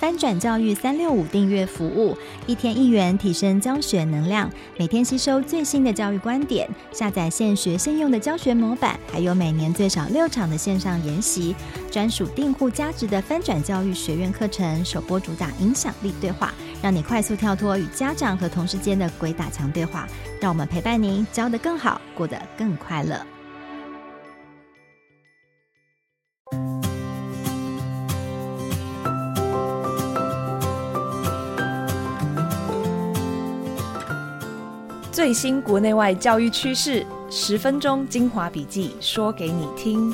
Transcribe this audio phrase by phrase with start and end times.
[0.00, 11.54] 翻转教育三六五订阅服务，一天一元提升教学能量，每天吸收最新的教育观点，下载现学现用的教学模板，还有每年最少六场的线上研习，
[11.90, 20.08] 专属订户加值的翻转教育学院课程，首播主打影响力对话，让你快速跳脱与家长和同事间的鬼打墙对话，
[20.40, 23.20] 让我们陪伴您教得更好，过得更快乐。
[35.20, 40.10] 最新国内外教育趋势，十分钟精华笔记，说给你听。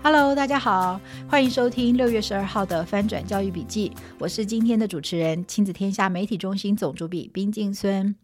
[0.00, 8.14] Hello，大家好，欢迎收听六月十二号的翻转教育笔记，我是今天的主持人，亲子天下媒体中心总主笔冰静孙。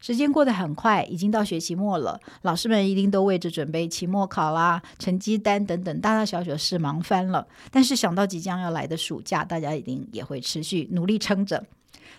[0.00, 2.18] 时间过得很快，已经到学期末了。
[2.42, 7.46] 老师们一定都为着准备期末考啦、成绩单等等大大小小的事忙翻了。
[7.70, 11.66] 但是想到即将要来的暑假，大家一定也会持续努力撑着。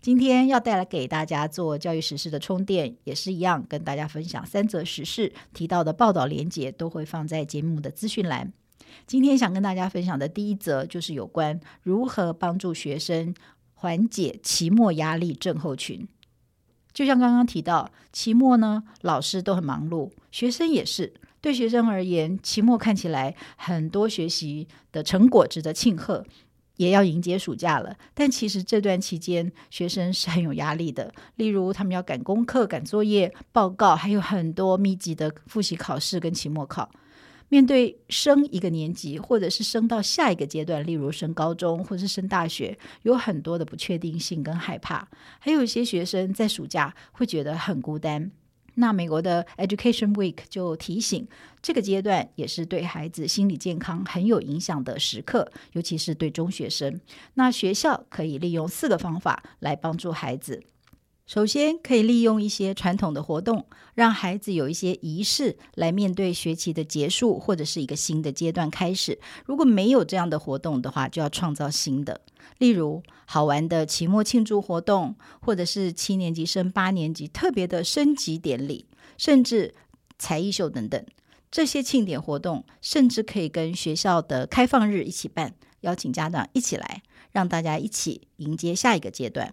[0.00, 8.52] 今天要带来给大家做教育时事的充电，也是一样跟大家分享三则时事，提到的报道连结都会放在节目的资讯栏。
[9.06, 13.34] 今天想跟大家分享的第一则就是有关如何帮助学生
[13.74, 16.06] 缓解期末压力症候群。
[16.98, 21.14] 就像刚刚提到，期末呢，老师都很忙碌，学生也是。
[21.40, 26.26] 对学生而言，期末看起来很多学习的成果值得庆贺，
[26.74, 27.96] 也要迎接暑假了。
[28.14, 31.14] 但其实这段期间，学生是很有压力的。
[31.36, 36.90] 例如，他们要赶功课、赶作业、报告，还有很多密集的复习考试跟期末考。
[37.48, 45.08] 面对升一个年级，或者是升到下一个阶段，例如升高中或者是升大学，有很多的不确定性跟害怕。
[45.38, 48.30] 还有一些学生在暑假会觉得很孤单。
[48.74, 51.26] 那美国的 Education Week 就提醒，
[51.60, 57.00] 这个阶段也是对孩子心理健康很有影响的时刻，尤其是对中学生。
[57.34, 60.62] 那学校可以利用四个方法来帮助孩子。
[61.28, 69.18] 首先，可以利用一些传统的活动，让孩子有一些仪式来面对学期的结束，或者是一个新的阶段开始。
[69.44, 72.22] 如果没有这样的活动的话，就要创造新的。
[72.56, 78.86] 例如，好玩的期末庆祝活动，或者是七年级升八年级特别的升级典礼，
[79.18, 79.74] 甚至
[80.18, 81.04] 才艺秀等等。
[81.50, 87.02] 这些庆典活动，甚至可以跟学校的开放日一起办，邀请家长一起来，
[87.32, 89.52] 让大家一起迎接下一个阶段。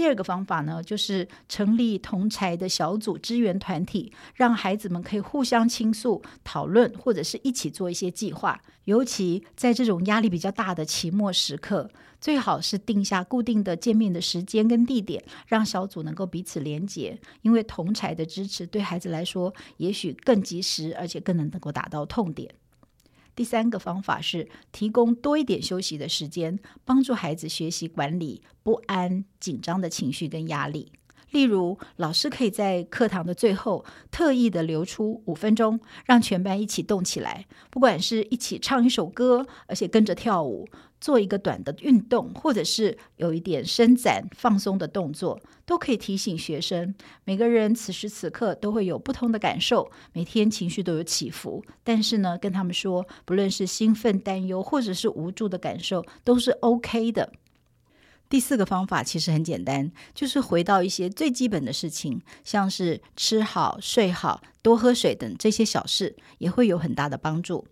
[0.00, 8.58] 第二个方法呢，就是成立同才的小组支援团体，让孩子们可以互相倾诉、讨论，或者是一起做一些计划。
[8.84, 17.18] 尤其在这种压力比较大的期末时刻，最好是定下固定的见面的时间跟地点，让小组能够彼此连结。
[17.42, 22.50] 因为同才的支持对孩子来说，也许更及时，而且更能能够打到痛点。
[23.34, 30.92] 第三个方法是提供多一点休息的时间，帮助孩子学习管理不安、紧张的情绪跟压力。
[31.30, 40.68] 例如，老师可以在课堂的最后特意的留出五分钟，让全班一起动起来，不管是一起唱一首歌，而且跟着跳舞，
[41.00, 46.94] 做一个短的运动，或者是有一点伸展放松的动作，都可以提醒学生。
[47.24, 57.32] 每个人此时此刻都会有不同的感受，每天情绪都有起伏，但是呢，跟他们说，不论是兴奋、担忧，或者是无助的感受，都是 OK 的。
[58.30, 67.66] 第四个方法其实很简单，就是回到一些最基本的事情，像是吃好、睡好、多喝水等这些小事，也会有很大的帮助。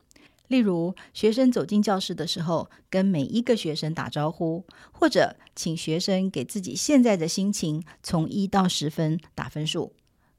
[0.48, 9.92] 例如，学生走进教室的时候，跟每一个学生打招呼，或者请学生给自己现在的心情从一到十分打分数，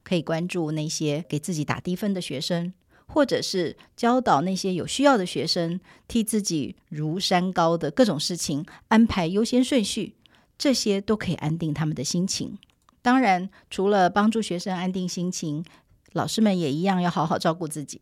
[0.04, 2.74] 可以关注那些给自己打低分的学生。
[3.12, 10.16] 或者是教导那些有需要的学生，替自己如山高的各种事情安排优先顺序，
[10.60, 12.60] 这些都可以安定他们的心情。
[13.02, 15.66] 当然，除了帮助学生安定心情，
[16.14, 18.02] 老师们也一样要好好照顾自己。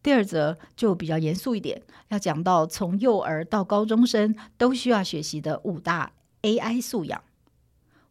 [0.00, 6.12] 第二则就比较严肃一点，要讲到从幼儿到高中生都需要学习的五大
[6.42, 7.20] AI 素养。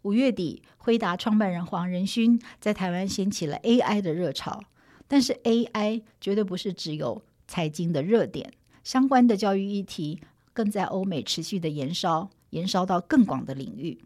[0.03, 4.61] 五月底，辉达创办人黄仁勋在台湾掀起了 AI 的热潮。
[5.07, 8.51] 但是 AI 绝对不是只有财经的热点，
[8.83, 10.19] 相关的教育议题
[10.53, 13.97] 更在欧美持续的延烧，延烧到更广的领域。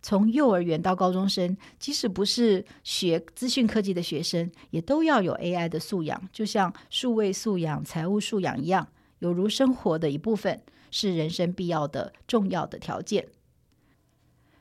[0.00, 8.86] 从幼儿园到高中生，即使不是学资讯科技的学生，也都要有 AI 的素养，就像数位素养、财务素养一样，
[9.18, 13.26] 有如生活的一部分，是人生必要的重要的条件。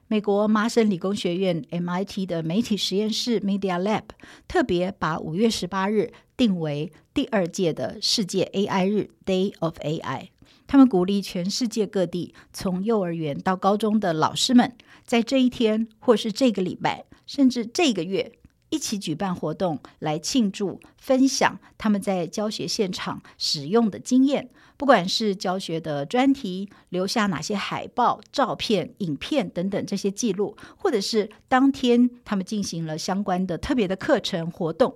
[0.09, 4.03] 美国麻省理工学院 MIT 的媒体实验室 Media Lab
[4.47, 10.29] 特别把五月十八日定为第二届的世界 AI 日 Day of AI。
[10.65, 14.73] 他们鼓励全世界各地从幼儿园到高中的老师们，
[15.05, 18.31] 在这一天或是这个礼拜，甚至这个月，
[18.69, 24.49] 一起举办活动来庆祝、分享他们在教学现场使用的经验。
[24.75, 34.95] 不管是教学的专题，留下哪些海报、照片、影片等等这些记录，或者是当天他们进行了相关的特别的课程活动。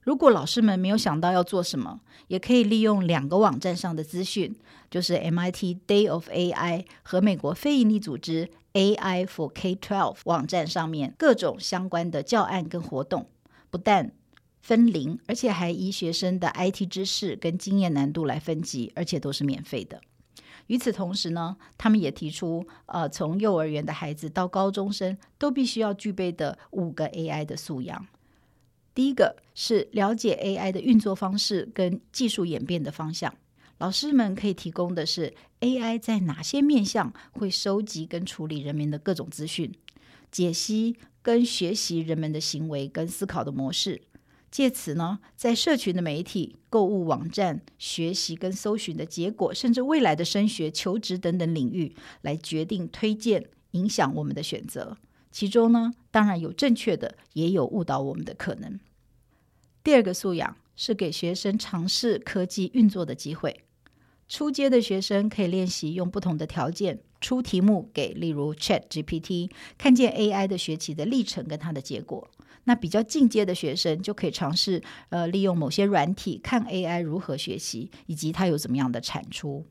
[0.00, 4.54] 如果老师们没有想到要做什么，也可以利用两个网站上的资讯，
[4.94, 13.28] 就是 MIT Day of AI 和美国非营利组织 AI for K-12 网站上面各种相关的教案跟活动，
[13.70, 14.12] 不但
[14.62, 20.00] 分龄，而且还依学生的 IT 知识跟经验难度来分级，而且都是免费的。
[20.68, 28.06] 与此同时呢，他们也提出，呃，从幼儿园的孩子到高中生都必须要具备的五个 AI 的素养。
[28.94, 33.34] 第一个是了解 AI 的运作方式跟技术演变的方向。
[33.84, 39.74] 老师们可以提供的是 AI 在哪些面向会收集跟处理人们的各种资讯，
[40.30, 44.00] 解析跟学习人们的行为跟思考的模式。
[44.50, 54.96] 借此呢，在社群的媒体、购物网站、学习跟搜寻的结果，甚至未来的升学、求职等等领域，来决定推荐、影响我们的选择。
[55.30, 58.80] 其中呢，当然有正确的，也有误导我们的可能。
[59.82, 63.60] 第二个素养是给学生尝试科技运作的机会。
[64.34, 69.48] 初阶的学生可以练习用不同的条件出题目给，例如 ChatGPT，
[69.78, 72.28] 看见 AI 的学习的历程跟它的结果。
[72.64, 79.64] 那比较进阶的学生就可以尝试，呃，利用某些软体看 AI 如何学习，以及它有怎么样的产出。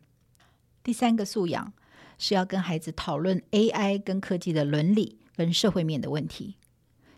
[0.81, 1.73] 第三个素养
[2.17, 6.55] 是要跟孩子讨论 AI 跟科技的伦理跟社会面的问题。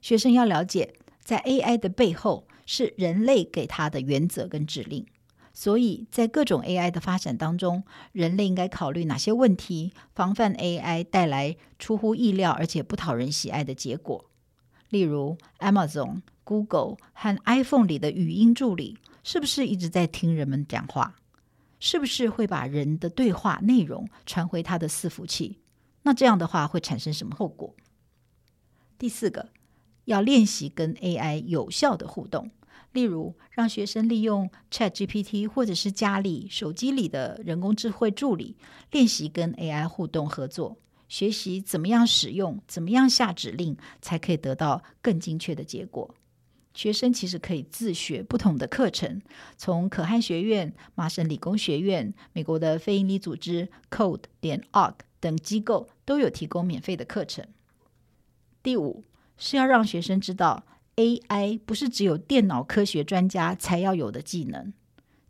[0.02, 5.06] 学生要了解，在 AI 的背后是人类给他的原则跟指令，
[5.58, 14.30] 所以在各种 AI 的发展当中，人类应该考虑哪些问题，防范 AI 带来出乎意料而且不讨人喜爱的结果。
[14.90, 21.16] 例如，Amazon、Google 和 iPhone 里的语音助理是不是一直在听人们讲话？
[21.80, 25.60] 是不是会把人的对话内容传回他的伺服器？
[26.04, 27.74] 那这样的话会产生什么后果？
[28.98, 29.50] 第四个，
[30.06, 32.50] 要练习跟 AI 有效的互动，
[32.94, 38.56] 例如让学生利用 ChatGPT 或者是家里手机里的人工智慧助理
[38.92, 40.78] 练习跟 AI 互动合作。
[41.08, 46.16] 学习怎么样使用，怎么样下指令，才可以得到更精确的结果。
[46.74, 49.22] 学生其实可以自学不同的课程，
[49.56, 57.46] 从可汗学院、麻省理工学院、美国的非营利组织 Code 点 org 等机构都有提供免费的课程。
[58.62, 59.04] 第五
[59.38, 60.64] 是要让学生知道
[60.96, 64.74] ，AI 不是只有电脑科学专家才要有的技能。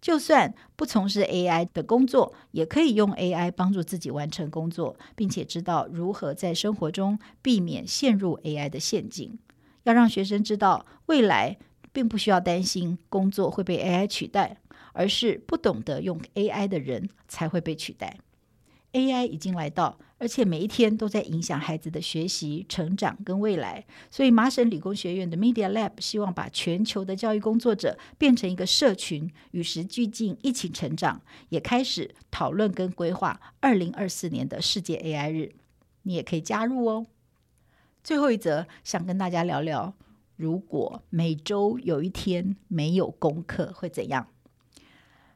[0.01, 9.39] 就算不从事 AI 的工作，也可以用 AI 帮助自己完成工作，并且知道如何在生活中避免陷入 AI 的陷阱。
[9.83, 11.57] 要让学生知道，未来
[11.91, 14.57] 并不需要担心工作会被 AI 取代，
[14.93, 18.19] 而是不懂得用 AI 的人才会被取代。
[18.93, 23.85] AI 已经来到，而且每一天都在影响孩子的学习、成长跟未来。
[24.09, 31.21] 所以，麻省理工学院的 Media Lab 希望把全球的教育工作者变成一个社群，与时俱进，一起成长。
[31.49, 35.51] 也开始讨论跟规划二零二四年的世界 AI 日，
[36.03, 37.07] 你也可以加入哦。
[38.01, 39.93] 最后一则，想跟大家聊聊，
[40.37, 44.27] 如果每周有一天没有功课会怎样？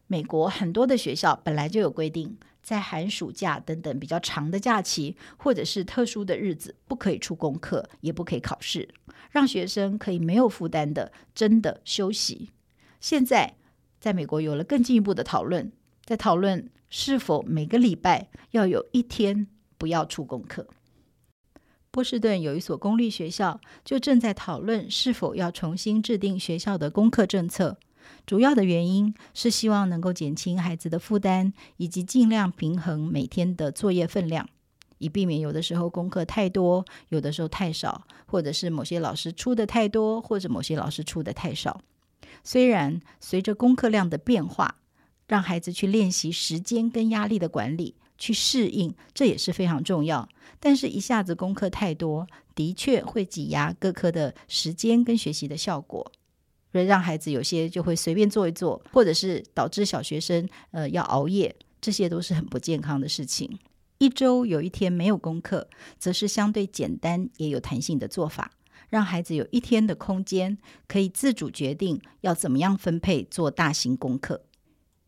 [0.08, 2.38] 美国很多的学校本来就有规定。
[2.70, 8.88] 在寒暑假等等比较长的假期，或者是特殊的日子，不可以出功课，也不可以考试，
[9.32, 12.52] 让学生可以没有负担的真的休息。
[13.00, 13.56] 现在
[14.00, 15.72] 在美国有了更进一步的讨论，
[16.06, 19.48] 在讨论是否每个礼拜要有一天
[19.80, 20.68] 不要出功课。
[21.90, 27.80] 波士顿有一所公立学校就正在讨论是否要重新制定学校的功课政策。
[28.26, 34.48] 主要的原因是希望能够减轻孩子的负担，以及尽量平衡每天的作业分量，
[34.98, 41.82] 以避免有的时候功课太多，有的时候太少，或者是某些老师出的太多，或者某些老师出的太少。
[42.44, 44.76] 虽然随着功课量的变化，
[45.28, 50.28] 让孩子去练习时间跟压力的管理，去适应，这也是非常重要。
[50.60, 56.12] 但是，一下子功课太多，的确会挤压各科的时间跟学习的效果。
[56.72, 63.58] 所以让孩子有些就会随便做一做，或者是导致小学生呃要熬夜，这些都是很不健康的事情。
[63.98, 68.52] 一周有一天没有功课，则是相对简单也有弹性的做法，
[68.90, 70.58] 让孩子有一天的空间，
[70.88, 74.44] 可以自主决定要怎么样分配做大型功课。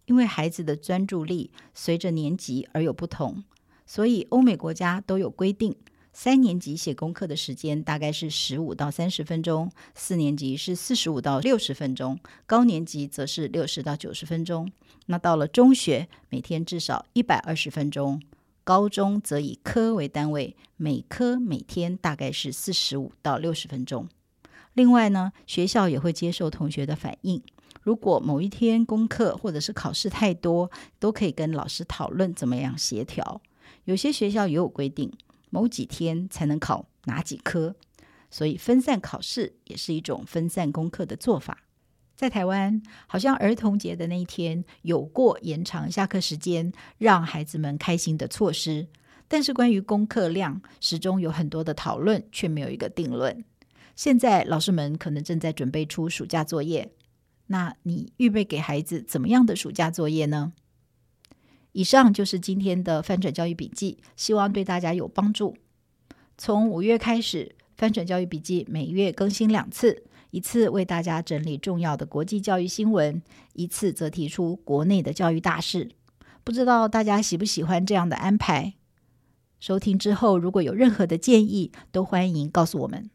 [0.07, 3.45] 因为孩子的专注力随着年级而有不同，
[3.85, 5.73] 所以欧美国家都有规定，
[6.13, 14.71] 三年级写功课的时间大概是十五到三十分钟，四年级是四十五到六十分钟，高年级则是六十到九十分钟。
[15.07, 18.21] 那到了中学，每天至少一百二十分钟。
[18.63, 24.07] 高中则以科为单位，每科每天大概是四十五到六十分钟。
[24.73, 27.41] 另外呢，学校也会接受同学的反应，
[27.81, 33.41] 如果某一天功课或者是考试太多，都可以跟老师讨论怎么样协调。
[33.85, 35.11] 有些学校也有规定，
[35.51, 37.75] 某几天才能考哪几科，
[38.31, 41.59] 所以分散考试也是一种分散功课的做法。
[42.15, 48.87] 在台湾，好像儿童节的那一天有过延长下课时间，让孩子们开心的措施。
[49.27, 53.43] 但是关于功课量，始终有很多的讨论，却没有一个定论。
[53.95, 56.91] 现在老师们可能正在准备出暑假作业，
[57.47, 60.53] 那你预备给孩子怎么样的暑假作业呢？
[61.73, 65.55] 以上就是今天的翻转教育笔记，希望对大家有帮助。
[66.37, 70.03] 从五月开始，翻转教育笔记每月更新两次。
[70.31, 73.21] 一次为大家整理重要的国际教育新闻，
[73.53, 75.89] 一次则提出国内的教育大事。
[76.43, 78.75] 不知道大家喜不喜欢这样的安排？
[79.59, 83.09] 收听之后，如果有任何的建议，都欢迎告诉我们。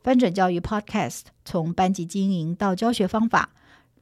[0.00, 3.50] 翻转教育 Podcast 从班级经营到教学方法，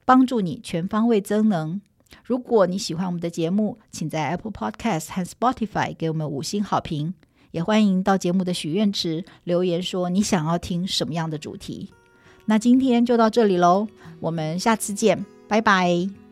[0.05, 1.81] 帮助你全方位增能。
[2.25, 7.15] 如果你喜欢我们的节目，请在 Apple Podcast 和 Spotify 给我们五星好评。
[7.53, 11.91] 也欢迎到节目的许愿池留言说你想要听什么样的主题。
[12.45, 13.89] 那今天就到这里喽，
[14.21, 16.26] 我们下次见，拜拜。